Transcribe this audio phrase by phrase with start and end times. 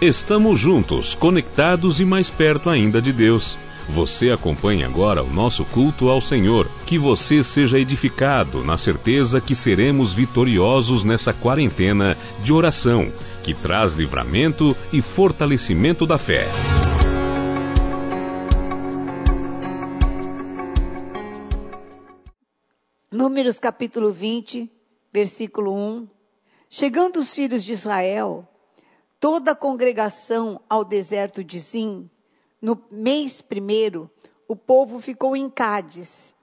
[0.00, 3.58] Estamos juntos, conectados e mais perto ainda de Deus.
[3.88, 6.70] Você acompanha agora o nosso culto ao Senhor.
[6.86, 13.96] Que você seja edificado na certeza que seremos vitoriosos nessa quarentena de oração, que traz
[13.96, 16.46] livramento e fortalecimento da fé.
[23.10, 24.70] Números capítulo 20,
[25.12, 26.08] versículo 1.
[26.70, 28.48] Chegando os filhos de Israel,
[29.20, 32.08] toda a congregação ao deserto de Zim,
[32.60, 34.10] no mês primeiro,
[34.46, 36.34] o povo ficou em Cádiz,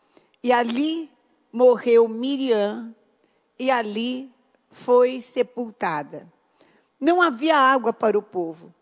[0.43, 1.11] e ali
[1.51, 2.95] morreu Miriam,
[3.57, 4.31] e ali
[4.69, 6.31] foi sepultada.
[6.99, 8.73] Não havia água para o povo.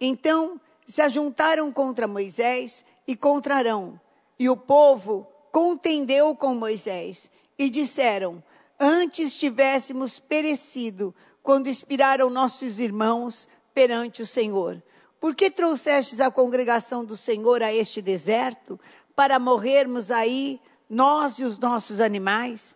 [0.00, 4.00] Então se ajuntaram contra Moisés e contra Arão,
[4.38, 8.42] e o povo contendeu com Moisés, e disseram:
[8.78, 14.82] Antes tivéssemos perecido quando inspiraram nossos irmãos perante o Senhor.
[15.20, 18.78] Por que trouxestes a congregação do Senhor a este deserto,
[19.14, 22.74] para morrermos aí, nós e os nossos animais?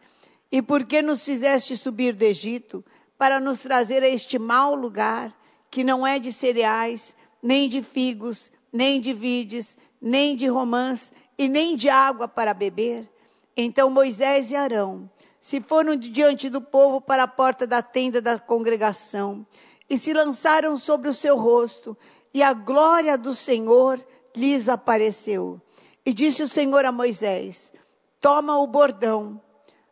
[0.53, 2.85] E por que nos fizeste subir do Egito,
[3.17, 5.35] para nos trazer a este mau lugar,
[5.71, 11.49] que não é de cereais, nem de figos, nem de vides, nem de romãs, e
[11.49, 13.11] nem de água para beber?
[13.57, 15.11] Então Moisés e Arão
[15.45, 19.47] se foram diante do povo para a porta da tenda da congregação
[19.91, 21.95] e se lançaram sobre o seu rosto
[22.33, 24.03] e a glória do Senhor
[24.35, 25.61] lhes apareceu.
[26.03, 27.75] E disse o Senhor a Moisés:
[28.23, 29.39] Toma o bordão,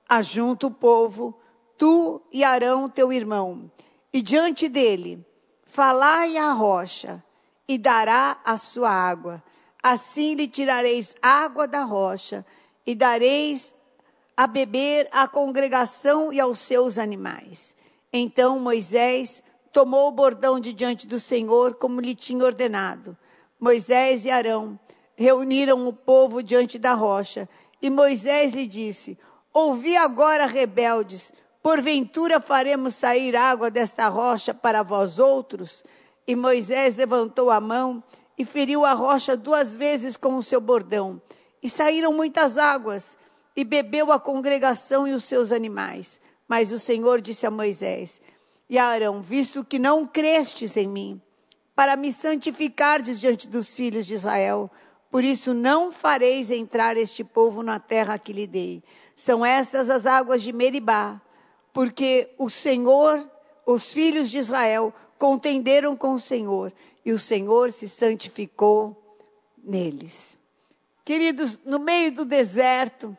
[0.08, 1.38] ajunta o povo,
[1.76, 3.70] tu e Arão teu irmão,
[4.10, 5.22] e diante dele
[5.66, 7.22] falai à rocha,
[7.68, 9.44] e dará a sua água.
[9.82, 12.42] Assim lhe tirareis água da rocha,
[12.86, 13.74] e dareis
[14.36, 17.74] a beber à congregação e aos seus animais.
[18.12, 23.16] Então Moisés tomou o bordão de diante do Senhor, como lhe tinha ordenado.
[23.58, 24.78] Moisés e Arão
[25.14, 27.48] reuniram o povo diante da rocha,
[27.80, 29.18] e Moisés lhe disse:
[29.52, 35.84] Ouvi agora, rebeldes, porventura faremos sair água desta rocha para vós outros?
[36.26, 38.02] E Moisés levantou a mão
[38.36, 41.20] e feriu a rocha duas vezes com o seu bordão,
[41.62, 43.16] e saíram muitas águas,
[43.56, 46.20] e bebeu a congregação e os seus animais.
[46.48, 48.20] Mas o Senhor disse a Moisés:
[48.72, 51.20] e Arão, visto que não crestes em mim,
[51.74, 54.70] para me santificardes diante dos filhos de Israel,
[55.10, 58.82] por isso não fareis entrar este povo na terra que lhe dei.
[59.14, 61.20] São estas as águas de Meribá,
[61.70, 63.20] porque o Senhor,
[63.66, 66.72] os filhos de Israel, contenderam com o Senhor,
[67.04, 69.18] e o Senhor se santificou
[69.62, 70.38] neles.
[71.04, 73.14] Queridos, no meio do deserto,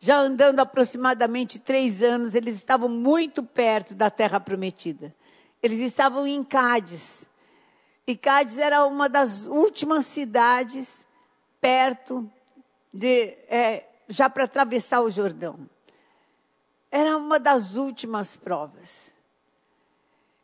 [0.00, 5.14] já andando aproximadamente três anos, eles estavam muito perto da terra prometida.
[5.62, 7.28] Eles estavam em Cádiz.
[8.06, 11.06] E Cádiz era uma das últimas cidades
[11.60, 12.30] perto
[12.92, 15.68] de, é, já para atravessar o Jordão.
[16.90, 19.12] Era uma das últimas provas.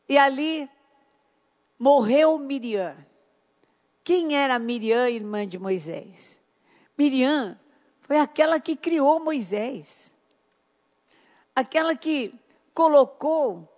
[0.09, 0.69] E ali
[1.78, 2.97] morreu Miriam.
[4.03, 6.38] Quem era Miriam, irmã de Moisés?
[6.98, 7.59] Miriam
[8.04, 10.15] foi aquela que criou Moisés.
[11.56, 12.34] Aquela que
[12.75, 13.69] colocou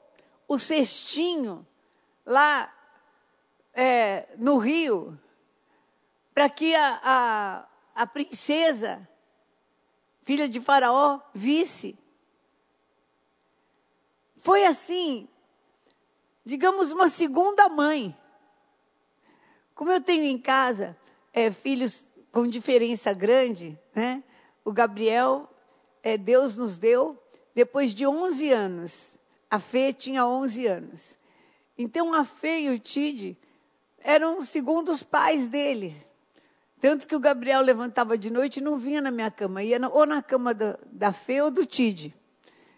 [0.48, 1.66] o cestinho
[2.24, 2.72] lá
[3.72, 5.18] é, no rio,
[6.34, 9.08] para que a, a, a princesa,
[10.24, 11.96] filha de Faraó, visse.
[14.38, 15.28] Foi assim,
[16.44, 18.16] digamos, uma segunda mãe.
[19.72, 20.96] Como eu tenho em casa
[21.32, 24.22] é, filhos com diferença grande, né?
[24.62, 25.48] O Gabriel,
[26.02, 27.18] é, Deus nos deu
[27.54, 29.18] depois de 11 anos.
[29.50, 31.18] A Fê tinha 11 anos.
[31.78, 33.38] Então a Fê e o Tide
[33.98, 35.94] eram segundo os pais dele.
[36.78, 39.88] Tanto que o Gabriel levantava de noite e não vinha na minha cama, ia na,
[39.88, 42.14] ou na cama da, da Fê ou do Tide.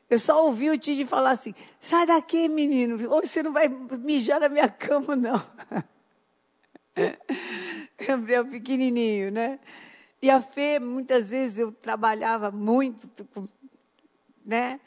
[0.09, 4.39] Eu só ouvi o Tide falar assim: sai daqui, menino, hoje você não vai mijar
[4.39, 5.43] na minha cama, não.
[8.07, 9.59] Gabriel pequenininho, né?
[10.21, 13.09] E a Fê, muitas vezes eu trabalhava muito,
[14.45, 14.81] né?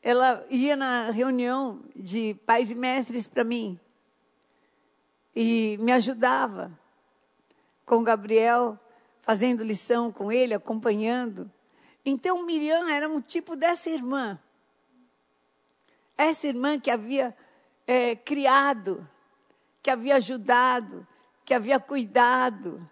[0.00, 3.78] Ela ia na reunião de pais e mestres para mim.
[5.34, 6.70] E me ajudava
[7.84, 8.78] com o Gabriel,
[9.22, 11.50] fazendo lição com ele, acompanhando.
[12.04, 14.38] Então Miriam era um tipo dessa irmã.
[16.16, 17.36] Essa irmã que havia
[17.84, 19.08] é, criado,
[19.82, 21.06] que havia ajudado,
[21.44, 22.88] que havia cuidado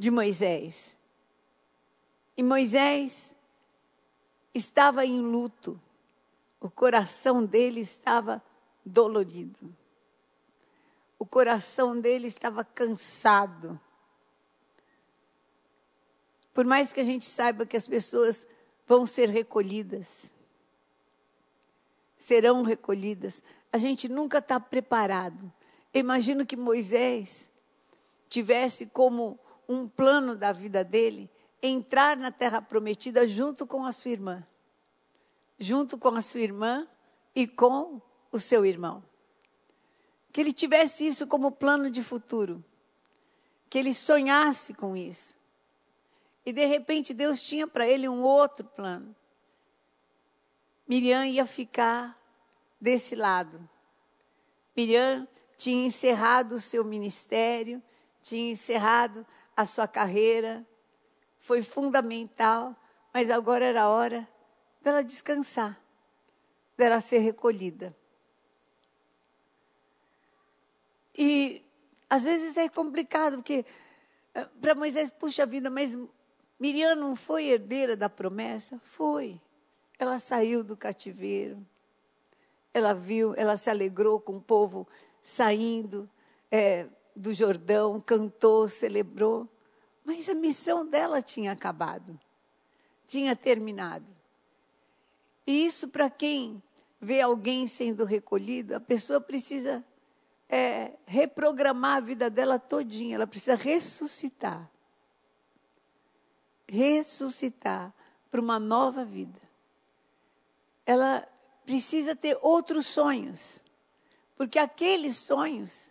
[0.00, 0.96] de Moisés.
[2.34, 3.36] E Moisés
[4.54, 5.78] estava em luto,
[6.58, 8.42] o coração dele estava
[8.82, 9.76] dolorido.
[11.18, 13.78] o coração dele estava cansado.
[16.54, 18.46] Por mais que a gente saiba que as pessoas
[18.86, 20.32] vão ser recolhidas,
[22.16, 25.52] serão recolhidas, a gente nunca está preparado.
[25.92, 27.50] Imagino que Moisés
[28.30, 29.38] tivesse como
[29.70, 31.30] um plano da vida dele
[31.62, 34.44] entrar na terra prometida junto com a sua irmã.
[35.60, 36.88] Junto com a sua irmã
[37.36, 38.02] e com
[38.32, 39.00] o seu irmão.
[40.32, 42.64] Que ele tivesse isso como plano de futuro.
[43.68, 45.38] Que ele sonhasse com isso.
[46.44, 49.14] E de repente Deus tinha para ele um outro plano.
[50.88, 52.20] Miriam ia ficar
[52.80, 53.70] desse lado.
[54.76, 57.80] Miriam tinha encerrado o seu ministério,
[58.20, 59.24] tinha encerrado
[59.60, 60.66] a sua carreira,
[61.38, 62.74] foi fundamental,
[63.12, 64.26] mas agora era hora
[64.80, 65.78] dela descansar,
[66.76, 67.94] dela ser recolhida.
[71.14, 71.62] E
[72.08, 73.66] às vezes é complicado, porque
[74.34, 75.98] eh, para Moisés, puxa vida, mas
[76.58, 78.80] Miriam não foi herdeira da promessa?
[78.82, 79.38] Foi.
[79.98, 81.58] Ela saiu do cativeiro.
[82.72, 84.88] Ela viu, ela se alegrou com o povo
[85.22, 86.08] saindo
[86.50, 86.86] é,
[87.20, 89.48] do Jordão, cantou, celebrou.
[90.04, 92.18] Mas a missão dela tinha acabado,
[93.06, 94.06] tinha terminado.
[95.46, 96.62] E isso, para quem
[97.00, 99.84] vê alguém sendo recolhido, a pessoa precisa
[100.48, 104.70] é, reprogramar a vida dela todinha, ela precisa ressuscitar.
[106.66, 107.92] Ressuscitar
[108.30, 109.40] para uma nova vida.
[110.86, 111.26] Ela
[111.64, 113.62] precisa ter outros sonhos,
[114.36, 115.89] porque aqueles sonhos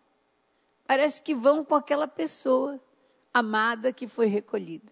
[0.89, 2.81] parece que vão com aquela pessoa
[3.31, 4.91] amada que foi recolhida.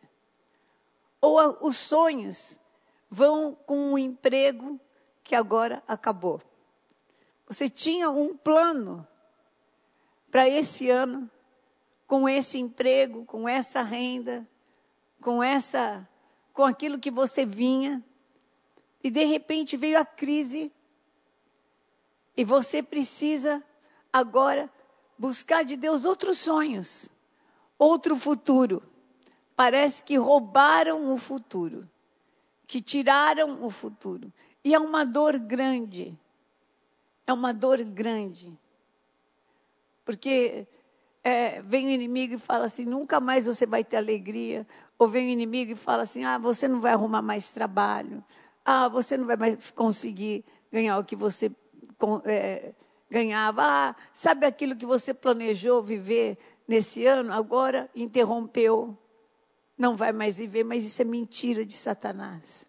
[1.20, 2.60] Ou a, os sonhos
[3.10, 4.80] vão com um emprego
[5.24, 6.40] que agora acabou.
[7.48, 9.08] Você tinha um plano
[10.30, 11.28] para esse ano,
[12.06, 14.48] com esse emprego, com essa renda,
[15.20, 16.08] com essa
[16.54, 18.06] com aquilo que você vinha,
[19.04, 20.72] e de repente veio a crise
[22.36, 23.64] e você precisa
[24.14, 24.72] agora
[25.18, 27.10] buscar de Deus outros sonhos,
[27.78, 28.84] outro futuro.
[29.56, 31.90] Parece que roubaram o futuro,
[32.68, 34.31] que tiraram o futuro.
[34.64, 36.18] E é uma dor grande.
[37.25, 38.58] É uma dor grande.
[40.06, 40.68] Porque
[41.24, 44.68] é, vem o inimigo e fala assim: nunca mais você vai ter alegria.
[45.00, 48.24] Ou vem o inimigo e fala assim: ah, você não vai arrumar mais trabalho.
[48.64, 51.52] Ah, você não vai mais conseguir ganhar o que você
[52.25, 52.74] é,
[53.09, 53.62] ganhava.
[53.63, 56.38] Ah, sabe aquilo que você planejou viver
[56.68, 57.33] nesse ano?
[57.33, 58.98] Agora interrompeu.
[59.77, 62.65] Não vai mais viver, mas isso é mentira de Satanás.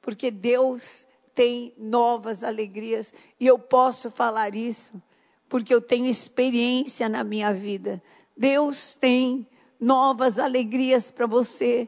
[0.00, 5.00] Porque Deus tem novas alegrias e eu posso falar isso
[5.52, 8.02] porque eu tenho experiência na minha vida.
[8.34, 9.46] Deus tem
[9.78, 11.86] novas alegrias para você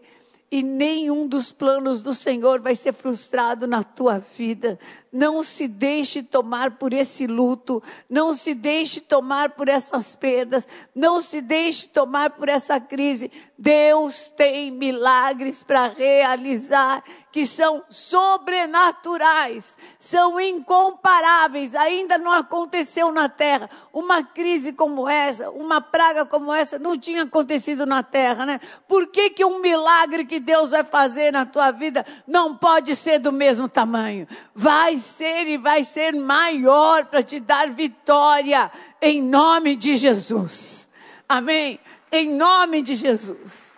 [0.50, 4.78] e nenhum dos planos do Senhor vai ser frustrado na tua vida.
[5.14, 7.80] Não se deixe tomar por esse luto,
[8.10, 13.30] não se deixe tomar por essas perdas, não se deixe tomar por essa crise.
[13.56, 23.68] Deus tem milagres para realizar que são sobrenaturais, são incomparáveis, ainda não aconteceu na terra.
[23.92, 28.60] Uma crise como essa, uma praga como essa, não tinha acontecido na terra, né?
[28.88, 33.18] Por que, que um milagre que Deus vai fazer na tua vida não pode ser
[33.18, 34.28] do mesmo tamanho?
[34.54, 38.70] Vai ser e vai ser maior para te dar vitória,
[39.00, 40.88] em nome de Jesus.
[41.28, 41.78] Amém?
[42.10, 43.72] Em nome de Jesus.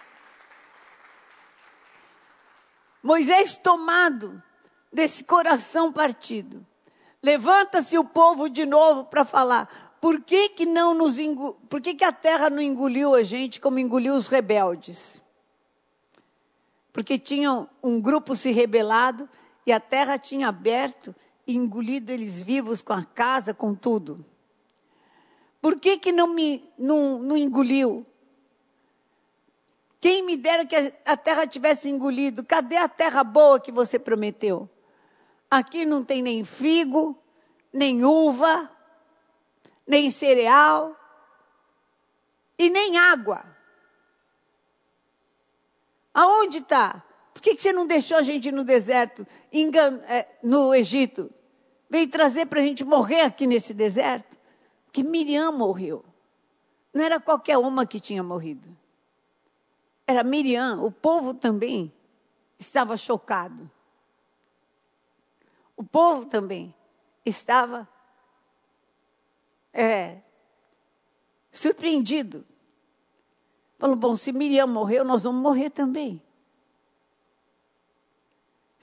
[3.03, 4.43] Moisés tomado
[4.93, 6.67] desse coração partido.
[7.23, 9.97] Levanta-se o povo de novo para falar.
[10.01, 11.55] Por que que não nos engol...
[11.69, 15.21] por que que a terra não engoliu a gente como engoliu os rebeldes?
[16.93, 19.29] Porque tinham um grupo se rebelado
[19.67, 21.15] e a terra tinha aberto
[21.47, 24.25] e engolido eles vivos com a casa, com tudo.
[25.61, 28.07] Por que que não me não, não engoliu?
[30.01, 32.45] Quem me dera que a terra tivesse engolido.
[32.45, 34.71] Cadê a terra boa que você prometeu?
[35.51, 37.19] Aqui não tem nem figo,
[37.73, 38.71] nem uva,
[39.87, 40.97] nem cereal
[42.59, 43.45] e nem água.
[46.13, 47.06] Aonde está?
[47.47, 49.25] Que, que você não deixou a gente no deserto,
[50.09, 51.31] é, no Egito?
[51.89, 54.37] Veio trazer para a gente morrer aqui nesse deserto?
[54.87, 56.05] Porque Miriam morreu.
[56.93, 58.77] Não era qualquer uma que tinha morrido
[60.07, 61.93] era Miriam, o povo também
[62.59, 63.69] estava chocado.
[65.77, 66.73] O povo também
[67.25, 67.89] estava
[69.73, 70.19] é,
[71.51, 72.47] surpreendido.
[73.79, 76.23] Falou: bom, se Miriam morreu, nós vamos morrer também.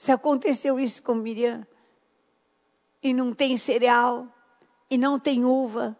[0.04, 1.66] Se aconteceu isso com Miriam,
[3.02, 4.28] e não tem cereal,
[4.90, 5.96] e não tem uva,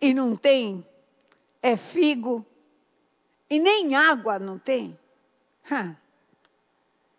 [0.00, 0.86] e não tem
[1.60, 2.46] é figo,
[3.50, 4.96] e nem água não tem.
[5.68, 5.96] Ha.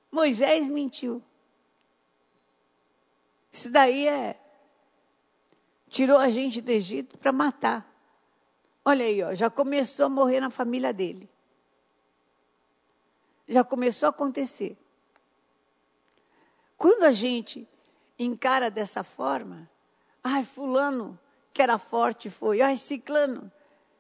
[0.10, 1.22] Moisés mentiu.
[3.52, 4.40] Isso daí é.
[5.90, 7.86] Tirou a gente do Egito para matar.
[8.86, 11.30] Olha aí, ó, já começou a morrer na família dele.
[13.46, 14.78] Já começou a acontecer.
[16.82, 17.70] Quando a gente
[18.18, 19.70] encara dessa forma,
[20.24, 21.20] ai, fulano
[21.54, 23.52] que era forte foi, ai, ciclano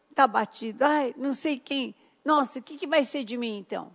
[0.09, 1.93] está batido, ai, não sei quem.
[2.25, 3.93] Nossa, o que, que vai ser de mim então?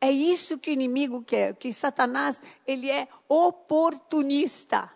[0.00, 4.88] É isso que o inimigo quer, que Satanás, ele é oportunista.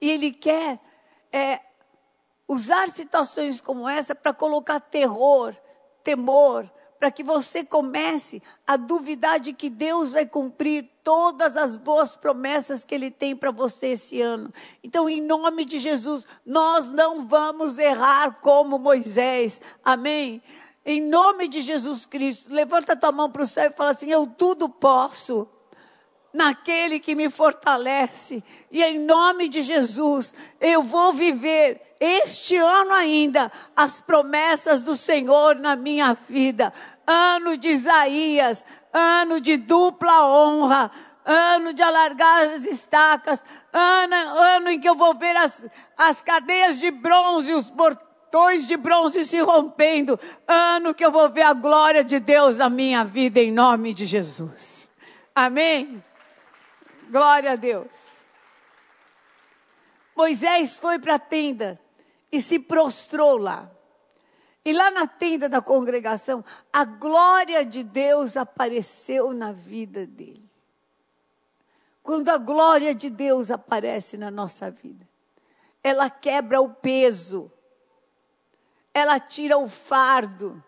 [0.00, 0.80] E ele quer
[1.30, 1.60] é,
[2.48, 5.54] usar situações como essa para colocar terror,
[6.02, 12.14] temor, para que você comece a duvidar de que Deus vai cumprir todas as boas
[12.14, 14.52] promessas que Ele tem para você esse ano.
[14.84, 19.58] Então, em nome de Jesus, nós não vamos errar como Moisés.
[19.82, 20.42] Amém?
[20.84, 24.26] Em nome de Jesus Cristo, levanta tua mão para o céu e fala assim: Eu
[24.26, 25.48] tudo posso
[26.30, 28.44] naquele que me fortalece.
[28.70, 35.56] E em nome de Jesus, eu vou viver este ano ainda as promessas do Senhor
[35.56, 36.70] na minha vida.
[37.06, 40.90] Ano de Isaías, ano de dupla honra,
[41.24, 45.66] ano de alargar as estacas, ano, ano em que eu vou ver as,
[45.96, 51.42] as cadeias de bronze, os portões de bronze se rompendo, ano que eu vou ver
[51.42, 54.90] a glória de Deus na minha vida, em nome de Jesus.
[55.34, 56.02] Amém?
[57.10, 58.24] Glória a Deus.
[60.16, 61.80] Moisés foi para a tenda
[62.32, 63.70] e se prostrou lá.
[64.68, 70.46] E lá na tenda da congregação, a glória de Deus apareceu na vida dele.
[72.02, 75.08] Quando a glória de Deus aparece na nossa vida,
[75.82, 77.50] ela quebra o peso,
[78.92, 80.62] ela tira o fardo,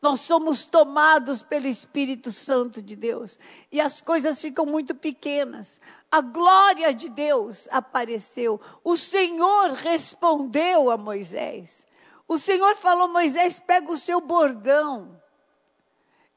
[0.00, 3.38] nós somos tomados pelo Espírito Santo de Deus
[3.70, 5.82] e as coisas ficam muito pequenas.
[6.10, 8.58] A glória de Deus apareceu.
[8.82, 11.86] O Senhor respondeu a Moisés.
[12.28, 15.20] O Senhor falou: Moisés, pega o seu bordão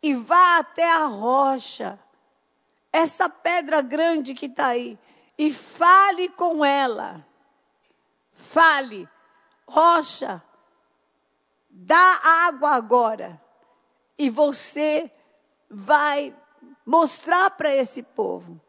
[0.01, 1.99] e vá até a rocha,
[2.91, 4.97] essa pedra grande que está aí,
[5.37, 7.23] e fale com ela.
[8.33, 9.07] Fale,
[9.67, 10.41] rocha,
[11.69, 13.39] dá água agora
[14.17, 15.11] e você
[15.69, 16.35] vai
[16.85, 18.59] mostrar para esse povo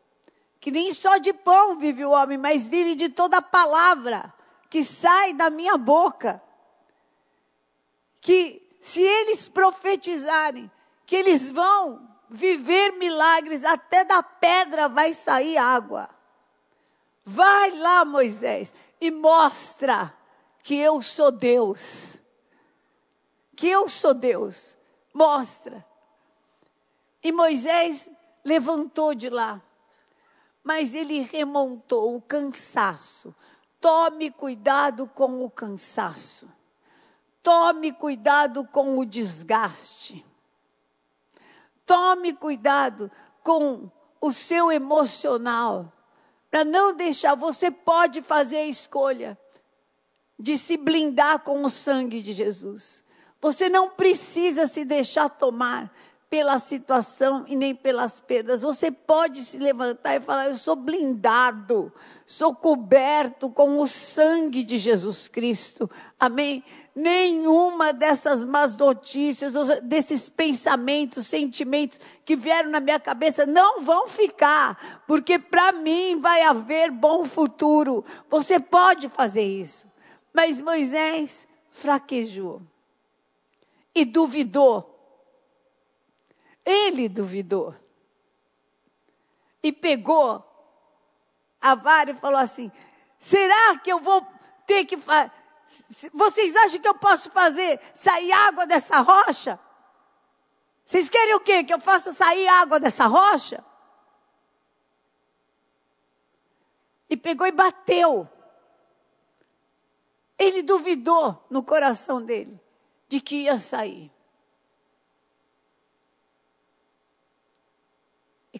[0.62, 4.32] que nem só de pão vive o homem, mas vive de toda palavra
[4.70, 6.40] que sai da minha boca.
[8.22, 10.70] Que se eles profetizarem,
[11.04, 16.08] que eles vão viver milagres, até da pedra vai sair água.
[17.22, 20.16] Vai lá, Moisés, e mostra
[20.62, 22.18] que eu sou Deus.
[23.54, 24.78] Que eu sou Deus
[25.12, 25.84] mostra.
[27.22, 28.08] E Moisés
[28.44, 29.62] levantou de lá,
[30.64, 33.34] mas ele remontou o cansaço.
[33.80, 36.48] Tome cuidado com o cansaço.
[37.42, 40.24] Tome cuidado com o desgaste.
[41.84, 43.10] Tome cuidado
[43.42, 45.92] com o seu emocional,
[46.50, 47.34] para não deixar.
[47.34, 49.36] Você pode fazer a escolha
[50.38, 53.02] de se blindar com o sangue de Jesus.
[53.40, 55.92] Você não precisa se deixar tomar
[56.32, 58.62] pela situação e nem pelas perdas.
[58.62, 61.92] Você pode se levantar e falar: Eu sou blindado,
[62.24, 65.90] sou coberto com o sangue de Jesus Cristo.
[66.18, 66.64] Amém?
[66.96, 75.02] Nenhuma dessas más notícias, desses pensamentos, sentimentos que vieram na minha cabeça não vão ficar,
[75.06, 78.02] porque para mim vai haver bom futuro.
[78.30, 79.86] Você pode fazer isso.
[80.32, 82.62] Mas Moisés fraquejou
[83.94, 84.91] e duvidou.
[86.64, 87.74] Ele duvidou.
[89.62, 90.44] E pegou
[91.60, 92.70] a vara e falou assim:
[93.18, 94.26] será que eu vou
[94.66, 95.30] ter que fazer?
[96.12, 99.58] Vocês acham que eu posso fazer sair água dessa rocha?
[100.84, 101.64] Vocês querem o quê?
[101.64, 103.64] Que eu faça sair água dessa rocha?
[107.08, 108.28] E pegou e bateu.
[110.38, 112.60] Ele duvidou no coração dele
[113.08, 114.10] de que ia sair.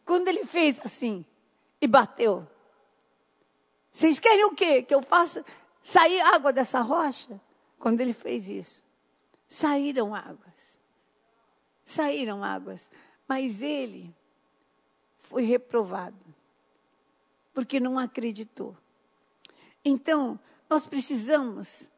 [0.05, 1.25] Quando ele fez assim
[1.81, 2.47] e bateu,
[3.91, 4.83] vocês querem o quê?
[4.83, 5.45] Que eu faça
[5.83, 7.41] sair água dessa rocha?
[7.83, 8.81] quando ele fez isso,
[9.49, 10.79] saíram águas.
[11.85, 12.89] Saíram águas.
[13.27, 14.15] Mas ele
[15.19, 16.25] foi reprovado,
[17.53, 18.77] porque não acreditou.
[19.85, 20.39] Então,
[20.71, 21.91] nós precisamos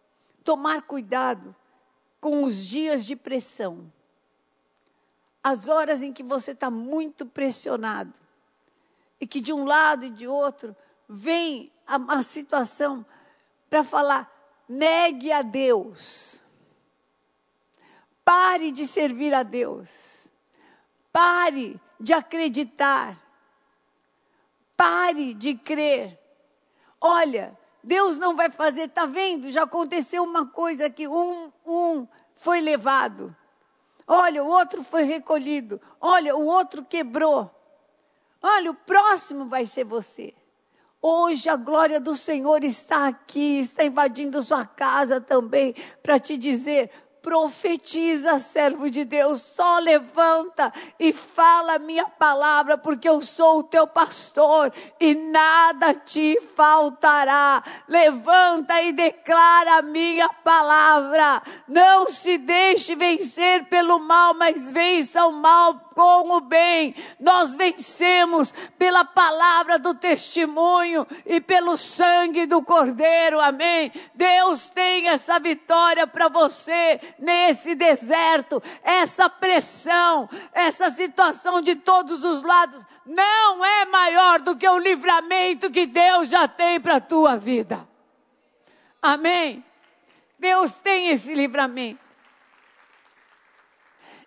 [0.43, 1.55] tomar cuidado
[2.19, 3.93] com os dias de pressão.
[5.45, 8.15] As horas em que você está muito pressionado.
[9.21, 10.75] E que de um lado e de outro
[11.07, 13.05] vem a, situação
[13.69, 14.31] para falar:
[14.67, 16.41] negue a Deus.
[18.25, 20.29] Pare de servir a Deus.
[21.13, 23.21] Pare de acreditar.
[24.75, 26.19] Pare de crer.
[26.99, 29.53] Olha, Deus não vai fazer, tá vendo?
[29.53, 33.37] Já aconteceu uma coisa que um, um foi levado.
[34.07, 35.81] Olha, o outro foi recolhido.
[36.01, 37.51] Olha, o outro quebrou.
[38.43, 40.35] Olha, o próximo vai ser você.
[41.01, 46.91] Hoje a glória do Senhor está aqui, está invadindo sua casa também, para te dizer:
[47.25, 53.63] Profetiza, servo de Deus, só levanta e fala a minha palavra, porque eu sou o
[53.63, 57.63] teu pastor e nada te faltará.
[57.89, 61.43] Levanta e declara a minha palavra.
[61.67, 66.95] Não se deixe vencer pelo mal, mas vença o mal com o bem.
[67.19, 73.41] Nós vencemos pela palavra do testemunho e pelo sangue do Cordeiro.
[73.41, 73.93] Amém.
[74.15, 82.43] Deus tem essa vitória para você nesse deserto, essa pressão, essa situação de todos os
[82.43, 87.37] lados não é maior do que o livramento que Deus já tem para a tua
[87.37, 87.87] vida.
[89.01, 89.65] Amém?
[90.39, 92.04] Deus tem esse livramento.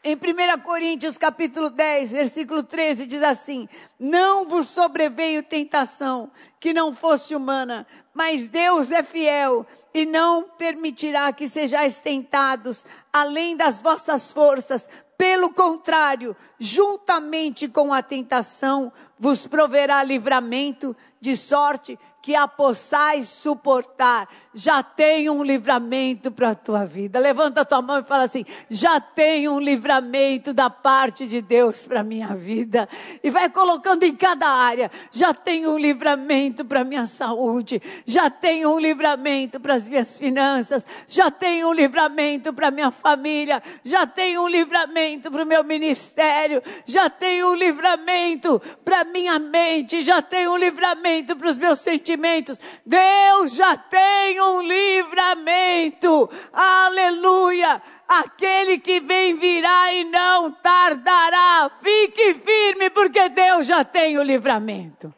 [0.10, 3.68] Em 1 Coríntios capítulo 10, versículo 13, diz assim:
[4.00, 11.34] Não vos sobreveio tentação que não fosse humana, mas Deus é fiel e não permitirá
[11.34, 14.88] que sejais tentados além das vossas forças.
[15.18, 24.28] Pelo contrário, juntamente com a tentação, vos proverá livramento, de sorte que a possais suportar.
[24.54, 27.20] Já tem um livramento para a tua vida.
[27.20, 31.86] Levanta a tua mão e fala assim: já tem um livramento da parte de Deus
[31.86, 32.90] para a minha vida.
[33.24, 38.30] E vai colocando em cada área: já tem um livramento para a minha saúde, já
[38.30, 43.64] tem um livramento para as minhas finanças, já tem um livramento para a minha família,
[43.86, 49.40] já tem um livramento para o meu ministério, já tem um livramento para a minha
[49.40, 52.60] mente, já tem um livramento para os meus sentimentos sentimentos.
[52.86, 56.30] Deus já tem um livramento.
[56.52, 57.82] Aleluia.
[58.08, 61.72] Aquele que vem virá e não tardará.
[61.82, 65.14] Fique firme, porque Deus já tem o livramento.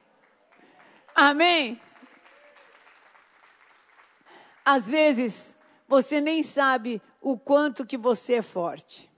[1.15, 1.81] Amém?
[4.63, 5.57] Às vezes,
[5.87, 9.09] você nem sabe o quanto que você é forte.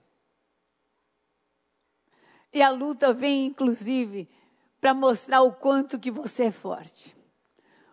[2.54, 4.28] E a luta vem, inclusive,
[4.80, 7.21] para mostrar o quanto que você é forte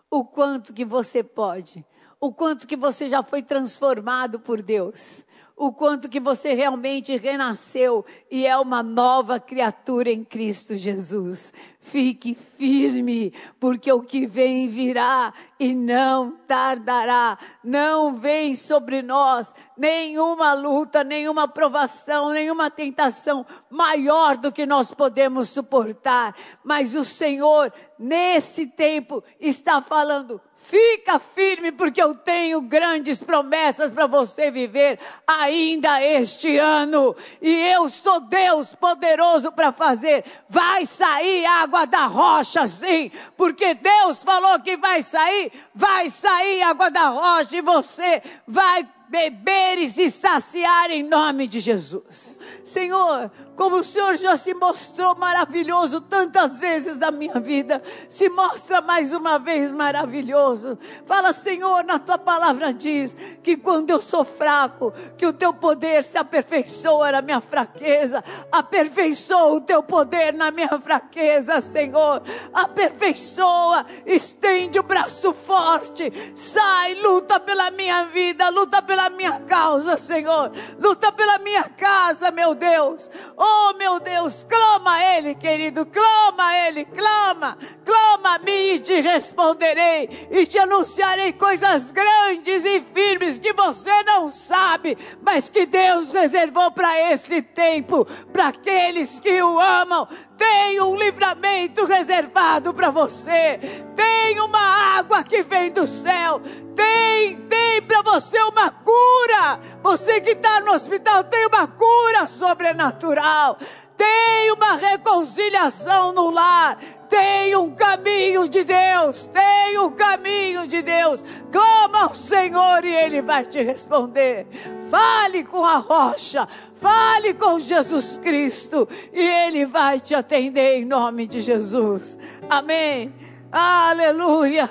[0.10, 1.86] o quanto que você pode,
[2.20, 8.06] o quanto que você já foi transformado por Deus, o quanto que você realmente renasceu
[8.32, 11.54] e é uma nova criatura em Cristo Jesus.
[11.82, 17.38] Fique firme, porque o que vem virá e não tardará.
[17.64, 25.50] Não vem sobre nós nenhuma luta, nenhuma provação, nenhuma tentação maior do que nós podemos
[25.50, 26.36] suportar.
[26.64, 34.06] Mas o Senhor, nesse tempo, está falando: Fica firme, porque eu tenho grandes promessas para
[34.06, 37.16] você viver ainda este ano.
[37.42, 40.24] E eu sou Deus poderoso para fazer.
[40.50, 45.52] Vai sair água da rocha, sim, porque Deus falou que vai sair.
[45.74, 52.40] Vai sair água da rocha e você vai beber e saciar em nome de Jesus.
[52.64, 58.80] Senhor, como o Senhor já se mostrou maravilhoso tantas vezes na minha vida, se mostra
[58.80, 60.78] mais uma vez maravilhoso.
[61.06, 66.04] Fala, Senhor, na tua palavra diz que quando eu sou fraco, que o teu poder
[66.04, 68.24] se aperfeiçoa na minha fraqueza.
[68.52, 72.22] Aperfeiçoa o teu poder na minha fraqueza, Senhor.
[72.54, 80.52] Aperfeiçoa, estende o braço forte, sai, luta pela minha vida, luta pela minha causa, Senhor.
[80.80, 83.08] Luta pela minha casa, meu Deus.
[83.38, 88.80] Oh, meu Deus, clama a Ele, querido, clama a Ele, clama, clama a mim e
[88.80, 95.66] te responderei e te anunciarei coisas grandes e firmes que você não sabe, mas que
[95.66, 100.08] Deus reservou para esse tempo, para aqueles que o amam.
[100.38, 103.60] Tem um livramento reservado para você.
[103.96, 106.42] Tem uma água que vem do céu.
[106.76, 113.58] Tem, tem para você uma cura Você que está no hospital tem uma cura sobrenatural.
[114.00, 116.80] Tem uma reconciliação no lar.
[117.10, 119.28] Tem um caminho de Deus.
[119.28, 121.22] Tem um caminho de Deus.
[121.52, 124.48] Clama ao Senhor e Ele vai te responder.
[124.90, 126.48] Fale com a rocha.
[126.76, 128.88] Fale com Jesus Cristo.
[129.12, 132.18] E Ele vai te atender em nome de Jesus.
[132.50, 133.14] Amém.
[133.52, 134.70] Aleluia.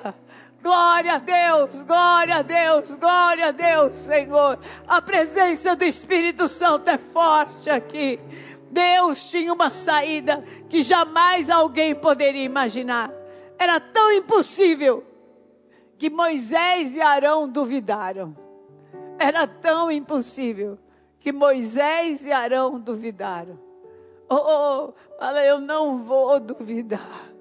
[0.61, 4.59] Glória a Deus, glória a Deus, glória a Deus, Senhor.
[4.89, 8.19] A presença do Espírito Santo é forte aqui.
[8.71, 13.13] Deus tinha uma saída que jamais alguém poderia imaginar.
[13.59, 15.05] Era tão impossível
[15.97, 18.37] que Moisés e Arão duvidaram.
[19.19, 20.79] Era tão impossível
[21.19, 23.59] que Moisés e Arão duvidaram.
[24.31, 27.33] Oh, oh, fala, eu não vou duvidar.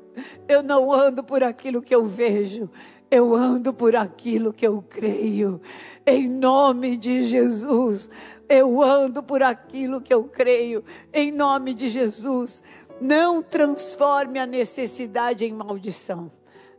[0.48, 2.70] Eu não ando por aquilo que eu vejo.
[3.12, 5.62] Eu ando por aquilo que eu creio.
[6.06, 8.10] Em nome de Jesus.
[8.50, 10.84] Eu ando por aquilo que eu creio.
[11.14, 12.64] Em nome de Jesus.
[13.00, 16.32] Não transforme a necessidade em maldição.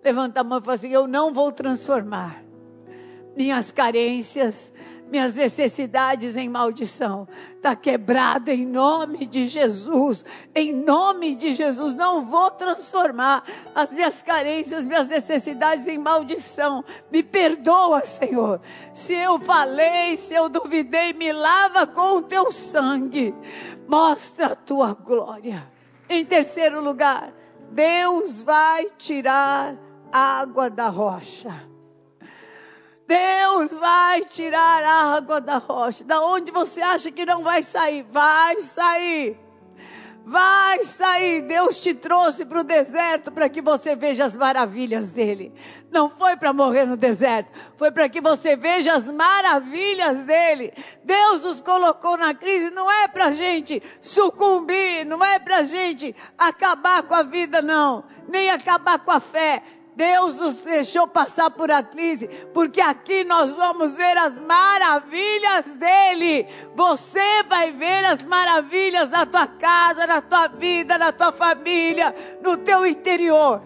[0.03, 2.43] Levanta a mão e fala assim: Eu não vou transformar
[3.37, 4.73] minhas carências,
[5.11, 7.27] minhas necessidades em maldição.
[7.57, 10.25] Está quebrado em nome de Jesus.
[10.55, 11.95] Em nome de Jesus.
[11.95, 13.43] Não vou transformar
[13.75, 16.85] as minhas carências, minhas necessidades em maldição.
[17.11, 18.61] Me perdoa, Senhor.
[18.95, 23.35] Se eu falei, se eu duvidei, me lava com o teu sangue.
[23.89, 25.71] Mostra a tua glória.
[26.09, 27.33] Em terceiro lugar,
[27.71, 29.77] Deus vai tirar
[30.13, 31.69] água da rocha.
[33.09, 36.05] Deus vai tirar a água da rocha.
[36.05, 38.03] Da onde você acha que não vai sair?
[38.03, 39.41] Vai sair.
[40.27, 41.41] Vai sair.
[41.41, 45.55] Deus te trouxe para o deserto para que você veja as maravilhas dele.
[45.91, 50.75] Não foi para morrer no deserto, foi para que você veja as maravilhas dele.
[51.03, 57.03] Deus nos colocou na crise, não é para gente sucumbir, não é para gente acabar
[57.05, 59.63] com a vida, não, nem acabar com a fé.
[59.99, 66.47] Deus nos deixou passar por a crise, porque aqui nós vamos ver as maravilhas dele.
[66.77, 72.57] Você vai ver as maravilhas da tua casa, na tua vida, na tua família, no
[72.59, 73.61] teu interior.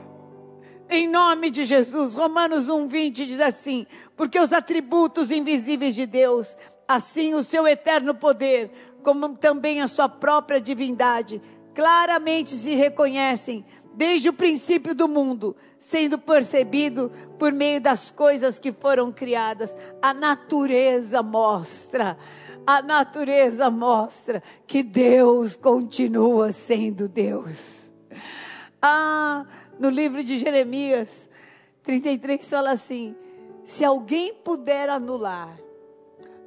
[0.89, 6.57] Em nome de Jesus, Romanos 1:20 diz assim: porque os atributos invisíveis de Deus,
[6.89, 8.71] assim o seu eterno poder,
[9.03, 11.43] como também a sua própria divindade,
[11.75, 18.73] claramente se reconhecem desde o princípio do mundo, sendo percebido por meio das coisas que
[18.73, 19.77] foram criadas.
[20.01, 22.17] A natureza mostra,
[22.67, 27.93] a natureza mostra que Deus continua sendo Deus.
[28.81, 29.47] Ah,
[29.79, 31.29] no livro de Jeremias
[31.83, 33.15] 33 fala assim:
[33.65, 35.59] se alguém puder anular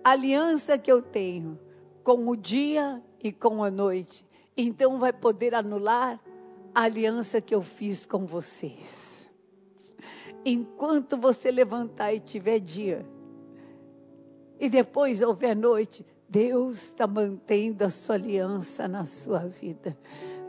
[0.03, 1.59] a aliança que eu tenho
[2.03, 6.19] com o dia e com a noite, então vai poder anular
[6.75, 9.31] a aliança que eu fiz com vocês.
[10.45, 13.05] Enquanto você levantar e tiver dia,
[14.59, 19.97] e depois houver noite, Deus está mantendo a sua aliança na sua vida.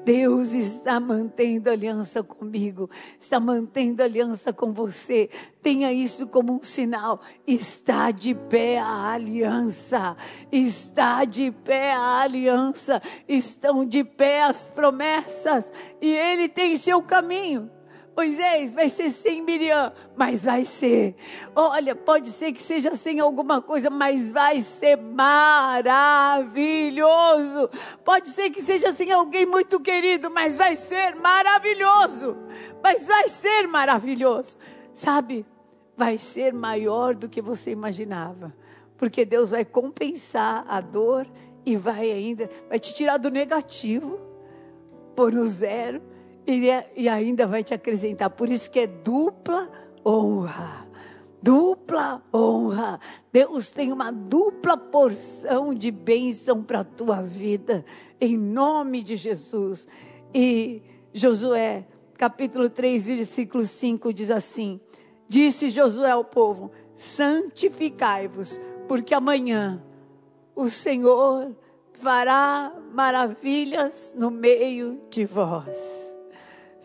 [0.07, 2.89] Deus está mantendo aliança comigo,
[3.19, 5.29] está mantendo aliança com você.
[5.61, 7.21] Tenha isso como um sinal.
[7.45, 10.17] Está de pé a aliança,
[10.53, 17.69] está de pé a aliança, estão de pé as promessas, e Ele tem seu caminho.
[18.17, 21.15] Moisés, vai ser sem Miriam, mas vai ser.
[21.55, 25.79] Olha, pode ser que seja sem alguma coisa, mas vai ser maravilhoso.
[28.03, 32.39] Pode ser que seja sem alguém muito querido, mas vai ser maravilhoso.
[32.83, 34.57] Mas vai ser maravilhoso.
[34.95, 35.45] Sabe?
[35.95, 38.57] Vai ser maior do que você imaginava.
[38.97, 41.31] Porque Deus vai compensar a dor
[41.67, 44.19] e vai ainda, vai te tirar do negativo,
[45.15, 46.16] por no zero
[46.47, 48.31] e, é, e ainda vai te acrescentar.
[48.31, 49.69] Por isso que é dupla
[50.05, 50.87] honra.
[51.43, 53.01] Dupla honra.
[53.33, 57.85] Deus tem uma dupla porção de bênção para a tua vida,
[58.21, 59.89] em nome de Jesus.
[60.33, 60.83] E
[61.13, 64.81] Josué, capítulo 3, versículo 5 diz assim:
[65.29, 69.83] Disse Josué ao povo: Santificai-vos, porque amanhã
[70.55, 71.55] o Senhor
[71.93, 76.06] fará maravilhas no meio de vós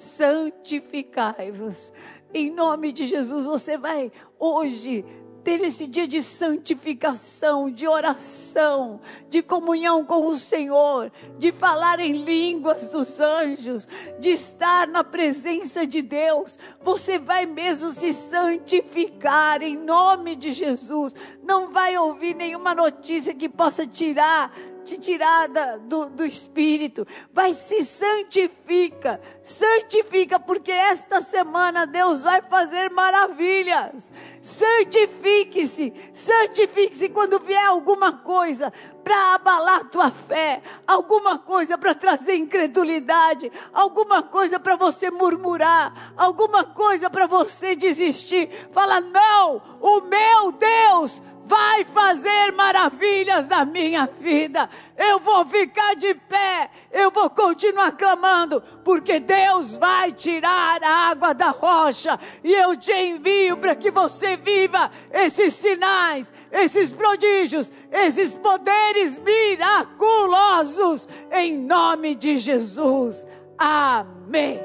[0.02, 1.94] santificai-vos.
[2.34, 5.06] Em nome de Jesus, você vai hoje
[5.44, 12.24] ter esse dia de santificação, de oração, de comunhão com o Senhor, de falar em
[12.24, 13.88] línguas dos anjos,
[14.20, 21.14] de estar na presença de Deus, você vai mesmo se santificar em nome de Jesus.
[21.44, 25.48] Não vai ouvir nenhuma notícia que possa tirar te tirar
[25.80, 27.06] do, do espírito.
[27.34, 34.12] Vai se santifica, santifica, porque esta semana Deus vai fazer maravilhas.
[34.42, 43.52] Santifique-se, santifique-se quando vier alguma coisa para abalar tua fé, alguma coisa para trazer incredulidade,
[43.74, 48.50] alguma coisa para você murmurar, alguma coisa para você desistir.
[48.72, 54.70] Fala: "Não, o meu Deus vai fazer maravilhas na minha vida.
[54.96, 61.34] Eu vou ficar de pé, eu vou continuar clamando, porque Deus vai tirar a água
[61.34, 68.34] da rocha e eu te envio para que você viva esses sinais, esses prodígios, esses
[68.34, 73.28] poderes miraculosos em nome de Jesus.
[73.58, 74.58] Amém.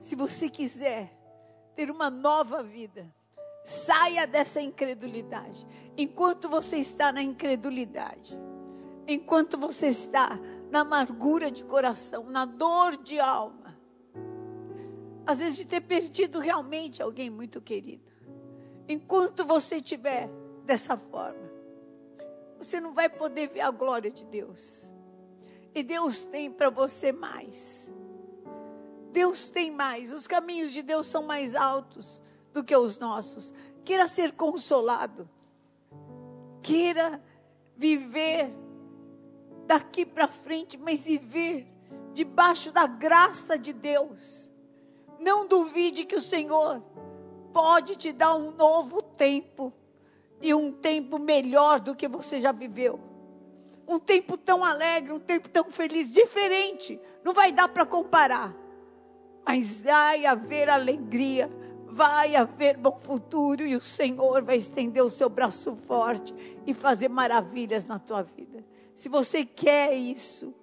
[0.00, 1.16] Se você quiser
[1.76, 3.08] ter uma nova vida,
[3.72, 5.66] Saia dessa incredulidade.
[5.96, 8.38] Enquanto você está na incredulidade,
[9.08, 10.38] enquanto você está
[10.70, 13.74] na amargura de coração, na dor de alma,
[15.24, 18.12] às vezes de ter perdido realmente alguém muito querido.
[18.86, 20.28] Enquanto você estiver
[20.66, 21.50] dessa forma,
[22.58, 24.92] você não vai poder ver a glória de Deus.
[25.74, 27.90] E Deus tem para você mais.
[29.12, 30.12] Deus tem mais.
[30.12, 33.52] Os caminhos de Deus são mais altos do que os nossos.
[33.84, 35.28] Queira ser consolado.
[36.62, 37.22] Queira
[37.76, 38.54] viver
[39.66, 41.66] daqui para frente, mas viver
[42.12, 44.50] debaixo da graça de Deus.
[45.18, 46.82] Não duvide que o Senhor
[47.52, 49.72] pode te dar um novo tempo
[50.40, 53.00] e um tempo melhor do que você já viveu.
[53.86, 57.00] Um tempo tão alegre, um tempo tão feliz, diferente.
[57.24, 58.54] Não vai dar para comparar.
[59.46, 61.50] Mas vai haver alegria
[61.92, 66.34] vai haver bom futuro e o Senhor vai estender o seu braço forte
[66.66, 68.64] e fazer maravilhas na tua vida.
[68.94, 70.54] Se você quer isso,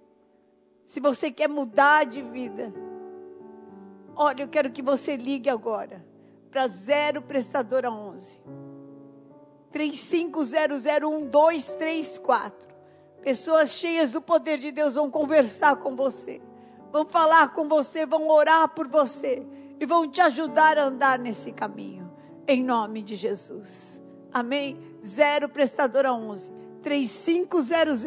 [0.87, 2.73] se você quer mudar de vida,
[4.15, 6.03] olha, eu quero que você ligue agora
[6.49, 8.41] para 0 prestadora 11
[9.71, 12.53] 35001234.
[13.21, 16.41] Pessoas cheias do poder de Deus vão conversar com você,
[16.91, 19.45] vão falar com você, vão orar por você
[19.79, 22.11] e vão te ajudar a andar nesse caminho.
[22.47, 24.03] Em nome de Jesus.
[24.33, 24.77] Amém?
[25.03, 28.03] Zero prestadora 11 3500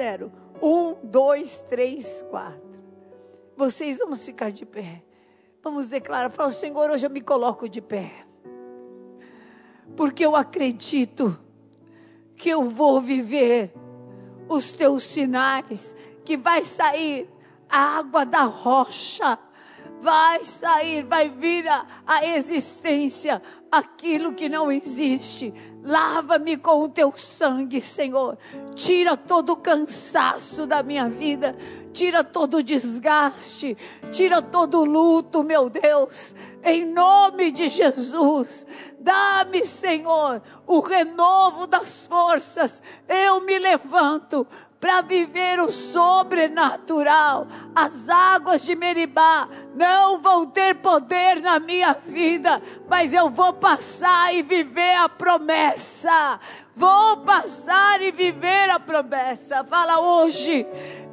[0.60, 2.60] 1234.
[3.56, 5.02] Vocês vamos ficar de pé.
[5.62, 8.10] Vamos declarar, fala, Senhor, hoje eu me coloco de pé.
[9.96, 11.38] Porque eu acredito
[12.34, 13.72] que eu vou viver
[14.48, 17.30] os teus sinais, que vai sair
[17.68, 19.38] a água da rocha
[20.02, 25.54] vai sair, vai vir a, a existência aquilo que não existe.
[25.82, 28.36] Lava-me com o teu sangue, Senhor.
[28.74, 31.56] Tira todo o cansaço da minha vida.
[31.92, 33.76] Tira todo o desgaste.
[34.10, 36.34] Tira todo o luto, meu Deus.
[36.64, 38.66] Em nome de Jesus.
[39.00, 42.82] Dá-me, Senhor, o renovo das forças.
[43.08, 44.46] Eu me levanto
[44.82, 47.46] para viver o sobrenatural.
[47.72, 54.34] As águas de Meribá não vão ter poder na minha vida, mas eu vou passar
[54.34, 56.40] e viver a promessa.
[56.74, 59.62] Vou passar e viver a promessa.
[59.62, 60.66] Fala hoje,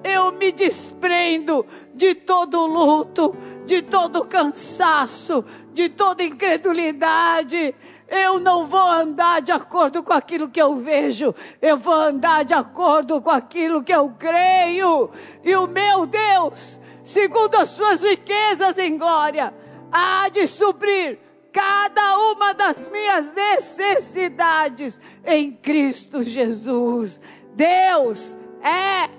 [0.03, 7.75] eu me desprendo de todo luto, de todo cansaço, de toda incredulidade
[8.09, 12.53] eu não vou andar de acordo com aquilo que eu vejo, eu vou andar de
[12.53, 15.09] acordo com aquilo que eu creio.
[15.43, 19.53] E o meu Deus, segundo as suas riquezas em glória,
[19.91, 21.19] há de suprir
[21.51, 27.21] cada uma das minhas necessidades em Cristo Jesus.
[27.53, 29.09] Deus é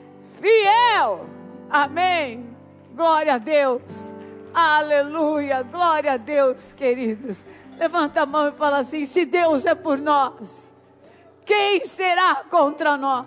[0.41, 1.27] fiel.
[1.69, 2.57] Amém.
[2.95, 3.83] Glória a Deus.
[4.53, 5.63] Aleluia.
[5.63, 7.45] Glória a Deus, queridos.
[7.81, 10.71] Levanta a mão e fala assim: se Deus é por nós,
[11.47, 13.25] quem será contra nós?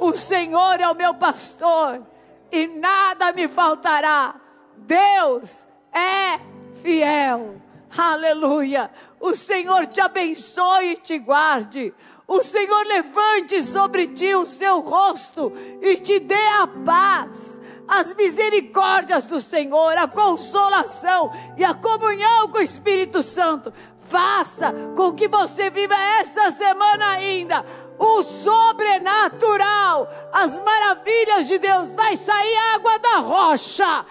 [0.00, 2.02] O Senhor é o meu pastor
[2.50, 4.34] e nada me faltará.
[4.78, 6.40] Deus é
[6.82, 7.60] fiel.
[7.94, 8.90] Aleluia.
[9.20, 11.92] O Senhor te abençoe e te guarde.
[12.26, 17.55] O Senhor levante sobre ti o seu rosto e te dê a paz
[17.88, 23.72] as misericórdias do Senhor, a consolação e a comunhão com o Espírito Santo
[24.08, 27.64] faça com que você viva essa semana ainda
[27.98, 31.90] o sobrenatural, as maravilhas de Deus.
[31.92, 34.04] Vai sair água da rocha.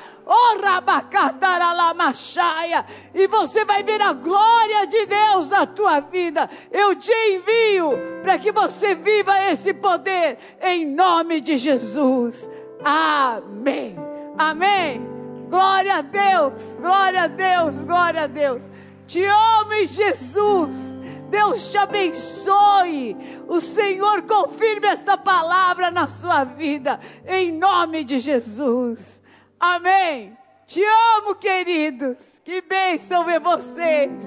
[3.14, 6.50] E você vai ver a glória de Deus na tua vida.
[6.72, 7.92] Eu te envio
[8.24, 12.50] para que você viva esse poder em nome de Jesus.
[12.86, 13.96] Amém.
[14.38, 15.02] Amém.
[15.50, 18.64] Glória a Deus, glória a Deus, glória a Deus.
[19.08, 20.96] Te amo, Jesus.
[21.30, 23.18] Deus te abençoe.
[23.48, 29.22] O Senhor confirme esta palavra na sua vida, em nome de Jesus.
[29.60, 30.38] Amém.
[30.68, 30.84] Te
[31.18, 32.40] amo, queridos.
[32.44, 34.26] Que bênção ver vocês.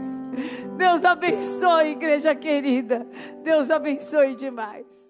[0.76, 3.06] Deus abençoe, igreja querida.
[3.42, 5.07] Deus abençoe demais.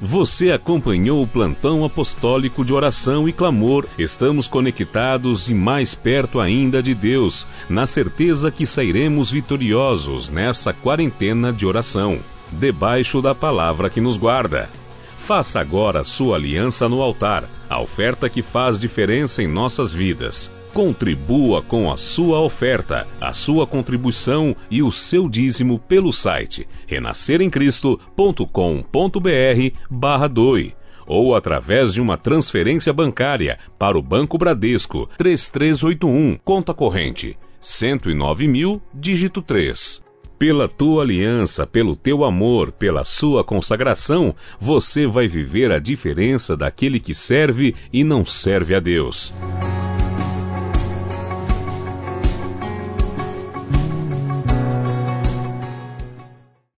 [0.00, 3.84] Você acompanhou o plantão apostólico de oração e clamor.
[3.98, 11.52] Estamos conectados e mais perto ainda de Deus, na certeza que sairemos vitoriosos nessa quarentena
[11.52, 12.20] de oração,
[12.52, 14.70] debaixo da palavra que nos guarda.
[15.16, 20.52] Faça agora sua aliança no altar, a oferta que faz diferença em nossas vidas.
[20.72, 29.78] Contribua com a sua oferta, a sua contribuição e o seu dízimo pelo site renasceremcristo.com.br
[29.90, 30.74] barra doe
[31.06, 38.82] ou através de uma transferência bancária para o Banco Bradesco 3381, conta corrente 109 mil,
[38.92, 40.06] dígito 3.
[40.38, 47.00] Pela tua aliança, pelo teu amor, pela sua consagração, você vai viver a diferença daquele
[47.00, 49.32] que serve e não serve a Deus.